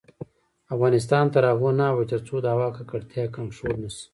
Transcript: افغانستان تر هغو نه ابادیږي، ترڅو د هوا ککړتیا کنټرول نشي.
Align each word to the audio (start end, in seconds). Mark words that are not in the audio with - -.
افغانستان 0.73 1.25
تر 1.33 1.43
هغو 1.51 1.69
نه 1.79 1.85
ابادیږي، 1.91 2.09
ترڅو 2.11 2.35
د 2.41 2.45
هوا 2.53 2.67
ککړتیا 2.77 3.25
کنټرول 3.37 3.73
نشي. 3.83 4.05